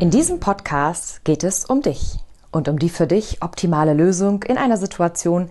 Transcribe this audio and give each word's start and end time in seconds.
In 0.00 0.10
diesem 0.10 0.40
Podcast 0.40 1.24
geht 1.24 1.44
es 1.44 1.64
um 1.66 1.80
dich 1.80 2.18
und 2.50 2.68
um 2.68 2.80
die 2.80 2.88
für 2.88 3.06
dich 3.06 3.42
optimale 3.42 3.94
Lösung 3.94 4.42
in 4.42 4.58
einer 4.58 4.76
Situation, 4.76 5.50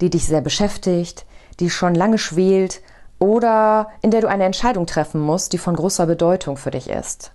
die 0.00 0.10
dich 0.10 0.26
sehr 0.26 0.40
beschäftigt, 0.40 1.26
die 1.58 1.70
schon 1.70 1.96
lange 1.96 2.18
schwelt 2.18 2.82
oder 3.18 3.88
in 4.00 4.12
der 4.12 4.20
du 4.20 4.28
eine 4.28 4.44
Entscheidung 4.44 4.86
treffen 4.86 5.20
musst, 5.20 5.52
die 5.52 5.58
von 5.58 5.74
großer 5.74 6.06
Bedeutung 6.06 6.56
für 6.56 6.70
dich 6.70 6.88
ist. 6.88 7.32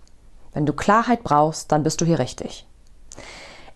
Wenn 0.54 0.66
du 0.66 0.72
Klarheit 0.72 1.24
brauchst, 1.24 1.74
dann 1.74 1.84
bist 1.84 2.00
du 2.00 2.06
hier 2.06 2.20
richtig. 2.20 2.66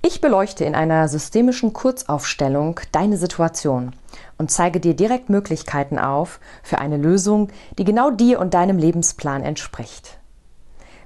Ich 0.02 0.22
beleuchte 0.22 0.64
in 0.64 0.74
einer 0.74 1.10
systemischen 1.10 1.74
Kurzaufstellung 1.74 2.80
deine 2.94 3.18
Situation 3.18 3.94
und 4.38 4.52
zeige 4.52 4.80
dir 4.80 4.94
direkt 4.94 5.30
Möglichkeiten 5.30 6.00
auf 6.00 6.40
für 6.64 6.80
eine 6.80 6.96
Lösung, 6.96 7.50
die 7.78 7.84
genau 7.84 8.10
dir 8.10 8.40
und 8.40 8.54
deinem 8.54 8.78
Lebensplan 8.78 9.44
entspricht. 9.44 10.20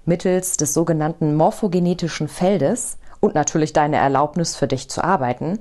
Mittels 0.06 0.58
des 0.58 0.74
sogenannten 0.74 1.36
morphogenetischen 1.36 2.28
Feldes 2.28 2.98
und 3.22 3.36
natürlich 3.36 3.72
deine 3.72 3.96
Erlaubnis 3.96 4.54
für 4.56 4.68
dich 4.68 4.90
zu 4.90 5.02
arbeiten, 5.02 5.60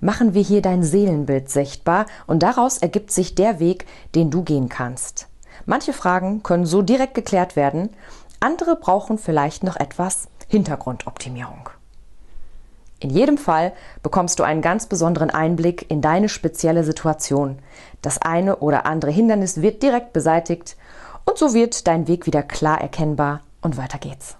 machen 0.00 0.34
wir 0.34 0.42
hier 0.42 0.62
dein 0.62 0.82
Seelenbild 0.82 1.48
sichtbar 1.48 2.06
und 2.26 2.42
daraus 2.42 2.78
ergibt 2.78 3.12
sich 3.12 3.36
der 3.36 3.60
Weg, 3.60 3.86
den 4.16 4.32
du 4.32 4.42
gehen 4.42 4.68
kannst. 4.68 5.28
Manche 5.64 5.92
Fragen 5.92 6.42
können 6.42 6.66
so 6.66 6.82
direkt 6.82 7.14
geklärt 7.14 7.54
werden, 7.54 7.90
andere 8.40 8.74
brauchen 8.74 9.16
vielleicht 9.16 9.62
noch 9.62 9.76
etwas 9.76 10.26
Hintergrundoptimierung. 10.48 11.68
In 12.98 13.10
jedem 13.10 13.38
Fall 13.38 13.72
bekommst 14.02 14.40
du 14.40 14.42
einen 14.42 14.62
ganz 14.62 14.86
besonderen 14.86 15.30
Einblick 15.30 15.88
in 15.88 16.00
deine 16.00 16.28
spezielle 16.28 16.82
Situation. 16.82 17.60
Das 18.02 18.20
eine 18.20 18.56
oder 18.56 18.86
andere 18.86 19.12
Hindernis 19.12 19.62
wird 19.62 19.84
direkt 19.84 20.12
beseitigt 20.12 20.76
und 21.24 21.38
so 21.38 21.54
wird 21.54 21.86
dein 21.86 22.08
Weg 22.08 22.26
wieder 22.26 22.42
klar 22.42 22.80
erkennbar 22.80 23.40
und 23.64 23.76
weiter 23.76 23.98
geht's. 23.98 24.36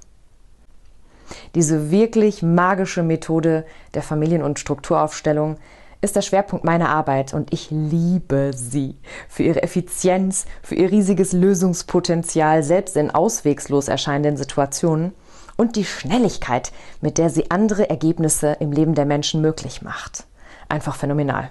Diese 1.55 1.91
wirklich 1.91 2.43
magische 2.43 3.03
Methode 3.03 3.65
der 3.95 4.03
Familien- 4.03 4.43
und 4.43 4.59
Strukturaufstellung 4.59 5.57
ist 6.01 6.17
der 6.17 6.23
Schwerpunkt 6.23 6.65
meiner 6.65 6.91
Arbeit 6.91 7.33
und 7.33 7.53
ich 7.53 7.71
liebe 7.71 8.53
sie 8.55 8.97
für 9.29 9.43
ihre 9.43 9.63
Effizienz, 9.63 10.45
für 10.63 10.75
ihr 10.75 10.91
riesiges 10.91 11.33
Lösungspotenzial, 11.33 12.63
selbst 12.63 12.97
in 12.97 13.11
auswegslos 13.11 13.89
erscheinenden 13.89 14.37
Situationen 14.37 15.13
und 15.57 15.77
die 15.77 15.85
Schnelligkeit, 15.85 16.73
mit 17.01 17.17
der 17.17 17.31
sie 17.31 17.51
andere 17.51 17.89
Ergebnisse 17.89 18.57
im 18.61 18.71
Leben 18.71 18.95
der 18.95 19.07
Menschen 19.07 19.41
möglich 19.41 19.81
macht. 19.81 20.25
Einfach 20.69 20.97
phänomenal. 20.97 21.51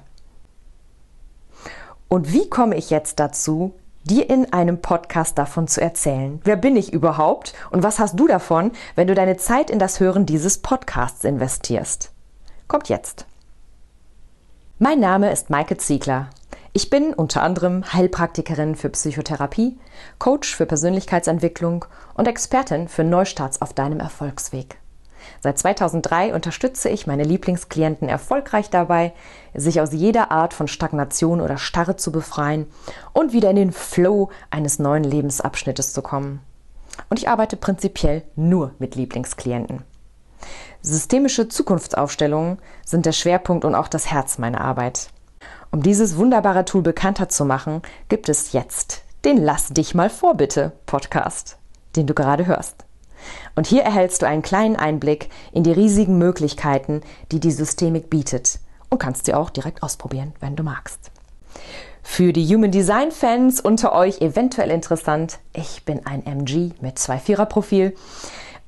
Und 2.07 2.31
wie 2.31 2.47
komme 2.47 2.75
ich 2.75 2.91
jetzt 2.91 3.19
dazu, 3.19 3.73
dir 4.03 4.29
in 4.29 4.51
einem 4.51 4.81
Podcast 4.81 5.37
davon 5.37 5.67
zu 5.67 5.81
erzählen. 5.81 6.41
Wer 6.43 6.55
bin 6.55 6.75
ich 6.75 6.93
überhaupt 6.93 7.53
und 7.71 7.83
was 7.83 7.99
hast 7.99 8.19
du 8.19 8.27
davon, 8.27 8.71
wenn 8.95 9.07
du 9.07 9.15
deine 9.15 9.37
Zeit 9.37 9.69
in 9.69 9.79
das 9.79 9.99
Hören 9.99 10.25
dieses 10.25 10.57
Podcasts 10.59 11.23
investierst? 11.23 12.11
Kommt 12.67 12.89
jetzt. 12.89 13.25
Mein 14.79 14.99
Name 14.99 15.31
ist 15.31 15.49
Maike 15.49 15.77
Ziegler. 15.77 16.29
Ich 16.73 16.89
bin 16.89 17.13
unter 17.13 17.43
anderem 17.43 17.93
Heilpraktikerin 17.93 18.75
für 18.75 18.89
Psychotherapie, 18.89 19.77
Coach 20.17 20.55
für 20.55 20.65
Persönlichkeitsentwicklung 20.65 21.85
und 22.15 22.27
Expertin 22.27 22.87
für 22.87 23.03
Neustarts 23.03 23.61
auf 23.61 23.73
deinem 23.73 23.99
Erfolgsweg. 23.99 24.79
Seit 25.41 25.57
2003 25.57 26.33
unterstütze 26.33 26.89
ich 26.89 27.07
meine 27.07 27.23
Lieblingsklienten 27.23 28.09
erfolgreich 28.09 28.69
dabei, 28.69 29.13
sich 29.53 29.81
aus 29.81 29.91
jeder 29.93 30.31
Art 30.31 30.53
von 30.53 30.67
Stagnation 30.67 31.41
oder 31.41 31.57
Starre 31.57 31.95
zu 31.95 32.11
befreien 32.11 32.67
und 33.13 33.33
wieder 33.33 33.49
in 33.49 33.55
den 33.55 33.71
Flow 33.71 34.29
eines 34.49 34.79
neuen 34.79 35.03
Lebensabschnittes 35.03 35.93
zu 35.93 36.01
kommen. 36.01 36.41
Und 37.09 37.19
ich 37.19 37.29
arbeite 37.29 37.57
prinzipiell 37.57 38.23
nur 38.35 38.71
mit 38.79 38.95
Lieblingsklienten. 38.95 39.83
Systemische 40.81 41.47
Zukunftsaufstellungen 41.47 42.59
sind 42.85 43.05
der 43.05 43.13
Schwerpunkt 43.13 43.65
und 43.65 43.75
auch 43.75 43.87
das 43.87 44.11
Herz 44.11 44.37
meiner 44.37 44.61
Arbeit. 44.61 45.09
Um 45.71 45.81
dieses 45.81 46.17
wunderbare 46.17 46.65
Tool 46.65 46.81
bekannter 46.81 47.29
zu 47.29 47.45
machen, 47.45 47.81
gibt 48.09 48.29
es 48.29 48.51
jetzt 48.51 49.03
den 49.25 49.37
Lass 49.37 49.69
dich 49.69 49.95
mal 49.95 50.09
vor 50.09 50.35
bitte 50.35 50.73
Podcast, 50.85 51.57
den 51.95 52.07
du 52.07 52.13
gerade 52.13 52.45
hörst. 52.45 52.82
Und 53.55 53.67
hier 53.67 53.83
erhältst 53.83 54.21
du 54.21 54.27
einen 54.27 54.41
kleinen 54.41 54.75
Einblick 54.75 55.29
in 55.51 55.63
die 55.63 55.71
riesigen 55.71 56.17
Möglichkeiten, 56.17 57.01
die 57.31 57.39
die 57.39 57.51
Systemik 57.51 58.09
bietet 58.09 58.59
und 58.89 58.99
kannst 58.99 59.25
sie 59.25 59.33
auch 59.33 59.49
direkt 59.49 59.83
ausprobieren, 59.83 60.33
wenn 60.39 60.55
du 60.55 60.63
magst. 60.63 61.11
Für 62.03 62.33
die 62.33 62.45
Human 62.45 62.69
Design 62.69 63.11
Fans 63.11 63.59
unter 63.59 63.93
euch 63.93 64.21
eventuell 64.21 64.69
interessant, 64.69 65.39
ich 65.53 65.83
bin 65.85 66.05
ein 66.05 66.25
MG 66.25 66.71
mit 66.81 66.99
zwei 66.99 67.17
Vierer 67.17 67.45
Profil. 67.45 67.95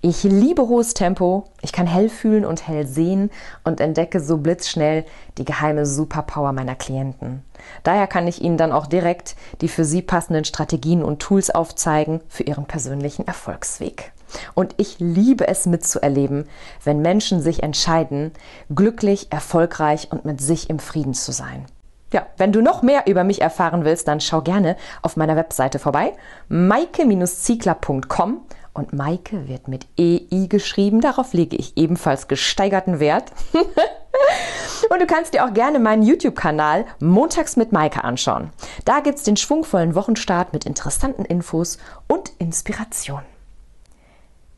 Ich 0.01 0.23
liebe 0.23 0.67
hohes 0.67 0.93
Tempo, 0.93 1.45
ich 1.61 1.71
kann 1.71 1.85
hell 1.85 2.09
fühlen 2.09 2.45
und 2.45 2.67
hell 2.67 2.87
sehen 2.87 3.29
und 3.63 3.81
entdecke 3.81 4.19
so 4.19 4.37
blitzschnell 4.37 5.03
die 5.37 5.45
geheime 5.45 5.85
Superpower 5.85 6.53
meiner 6.53 6.75
Klienten. 6.75 7.43
Daher 7.83 8.07
kann 8.07 8.27
ich 8.27 8.41
Ihnen 8.41 8.57
dann 8.57 8.71
auch 8.71 8.87
direkt 8.87 9.35
die 9.61 9.67
für 9.67 9.83
Sie 9.83 10.01
passenden 10.01 10.45
Strategien 10.45 11.03
und 11.03 11.19
Tools 11.19 11.49
aufzeigen 11.49 12.21
für 12.29 12.43
Ihren 12.43 12.65
persönlichen 12.65 13.27
Erfolgsweg. 13.27 14.11
Und 14.53 14.75
ich 14.77 14.99
liebe 14.99 15.47
es 15.47 15.65
mitzuerleben, 15.65 16.47
wenn 16.83 17.01
Menschen 17.01 17.41
sich 17.41 17.63
entscheiden, 17.63 18.31
glücklich, 18.73 19.31
erfolgreich 19.31 20.11
und 20.11 20.25
mit 20.25 20.41
sich 20.41 20.69
im 20.69 20.79
Frieden 20.79 21.13
zu 21.13 21.31
sein. 21.31 21.65
Ja, 22.13 22.25
wenn 22.37 22.51
du 22.51 22.61
noch 22.61 22.81
mehr 22.81 23.07
über 23.07 23.23
mich 23.23 23.41
erfahren 23.41 23.83
willst, 23.83 24.07
dann 24.07 24.21
schau 24.21 24.41
gerne 24.41 24.77
auf 25.01 25.17
meiner 25.17 25.35
Webseite 25.35 25.79
vorbei, 25.79 26.13
maike-ziegler.com 26.49 28.41
und 28.75 28.93
Maike 28.93 29.47
wird 29.47 29.67
mit 29.67 29.87
EI 29.97 30.47
geschrieben. 30.47 31.01
Darauf 31.01 31.33
lege 31.33 31.55
ich 31.55 31.77
ebenfalls 31.77 32.27
gesteigerten 32.27 32.99
Wert. 32.99 33.31
und 34.89 35.01
du 35.01 35.07
kannst 35.07 35.33
dir 35.33 35.45
auch 35.45 35.53
gerne 35.53 35.79
meinen 35.79 36.03
YouTube-Kanal 36.03 36.85
Montags 36.99 37.55
mit 37.55 37.71
Maike 37.71 38.03
anschauen. 38.03 38.51
Da 38.83 38.99
gibt 38.99 39.17
es 39.17 39.23
den 39.23 39.37
schwungvollen 39.37 39.95
Wochenstart 39.95 40.53
mit 40.53 40.65
interessanten 40.65 41.25
Infos 41.25 41.77
und 42.07 42.31
Inspiration. 42.37 43.21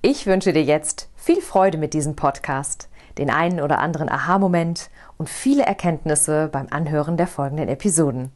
Ich 0.03 0.27
wünsche 0.27 0.53
dir 0.53 0.63
jetzt 0.63 1.09
viel 1.15 1.41
Freude 1.41 1.79
mit 1.79 1.95
diesem 1.95 2.15
Podcast, 2.15 2.87
den 3.17 3.31
einen 3.31 3.59
oder 3.59 3.79
anderen 3.79 4.09
Aha-Moment 4.09 4.91
und 5.17 5.27
viele 5.27 5.63
Erkenntnisse 5.63 6.49
beim 6.51 6.67
Anhören 6.69 7.17
der 7.17 7.25
folgenden 7.25 7.67
Episoden. 7.67 8.31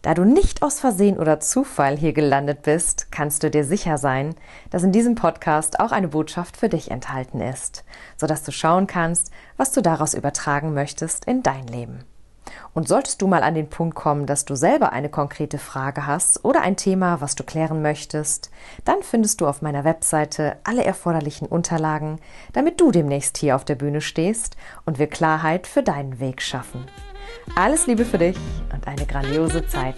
Da 0.00 0.14
du 0.14 0.24
nicht 0.24 0.62
aus 0.62 0.80
Versehen 0.80 1.18
oder 1.18 1.38
Zufall 1.38 1.98
hier 1.98 2.14
gelandet 2.14 2.62
bist, 2.62 3.12
kannst 3.12 3.42
du 3.42 3.50
dir 3.50 3.64
sicher 3.64 3.98
sein, 3.98 4.34
dass 4.70 4.82
in 4.82 4.92
diesem 4.92 5.16
Podcast 5.16 5.78
auch 5.78 5.92
eine 5.92 6.08
Botschaft 6.08 6.56
für 6.56 6.70
dich 6.70 6.90
enthalten 6.90 7.42
ist, 7.42 7.84
sodass 8.16 8.42
du 8.42 8.50
schauen 8.50 8.86
kannst, 8.86 9.30
was 9.58 9.72
du 9.72 9.82
daraus 9.82 10.14
übertragen 10.14 10.72
möchtest 10.72 11.26
in 11.26 11.42
dein 11.42 11.66
Leben. 11.66 12.04
Und 12.72 12.88
solltest 12.88 13.20
du 13.22 13.26
mal 13.26 13.42
an 13.42 13.54
den 13.54 13.68
Punkt 13.68 13.94
kommen, 13.94 14.26
dass 14.26 14.44
du 14.44 14.54
selber 14.54 14.92
eine 14.92 15.08
konkrete 15.08 15.58
Frage 15.58 16.06
hast 16.06 16.44
oder 16.44 16.62
ein 16.62 16.76
Thema, 16.76 17.20
was 17.20 17.34
du 17.34 17.44
klären 17.44 17.82
möchtest, 17.82 18.50
dann 18.84 19.02
findest 19.02 19.40
du 19.40 19.46
auf 19.46 19.62
meiner 19.62 19.84
Webseite 19.84 20.56
alle 20.64 20.84
erforderlichen 20.84 21.46
Unterlagen, 21.46 22.18
damit 22.52 22.80
du 22.80 22.90
demnächst 22.90 23.38
hier 23.38 23.56
auf 23.56 23.64
der 23.64 23.74
Bühne 23.74 24.00
stehst 24.00 24.56
und 24.84 24.98
wir 24.98 25.08
Klarheit 25.08 25.66
für 25.66 25.82
deinen 25.82 26.20
Weg 26.20 26.42
schaffen. 26.42 26.86
Alles 27.54 27.86
Liebe 27.86 28.04
für 28.04 28.18
dich 28.18 28.36
und 28.72 28.86
eine 28.86 29.06
grandiose 29.06 29.66
Zeit. 29.66 29.96